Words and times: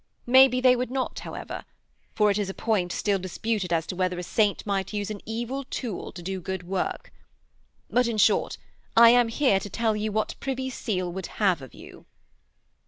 Maybe 0.25 0.59
they 0.61 0.75
would 0.75 0.89
not, 0.89 1.19
however: 1.19 1.63
for 2.15 2.31
it 2.31 2.39
is 2.39 2.49
a 2.49 2.55
point 2.55 2.91
still 2.91 3.19
disputed 3.19 3.71
as 3.71 3.85
to 3.85 3.95
whether 3.95 4.17
a 4.17 4.23
saint 4.23 4.65
might 4.65 4.93
use 4.93 5.11
an 5.11 5.21
evil 5.27 5.63
tool 5.63 6.11
to 6.13 6.23
do 6.23 6.41
good 6.41 6.63
work. 6.63 7.13
But, 7.87 8.07
in 8.07 8.17
short, 8.17 8.57
I 8.97 9.11
am 9.11 9.27
here 9.27 9.59
to 9.59 9.69
tell 9.69 9.95
you 9.95 10.11
what 10.11 10.33
Privy 10.39 10.71
Seal 10.71 11.11
would 11.11 11.27
have 11.37 11.61
of 11.61 11.75
you.' 11.75 12.07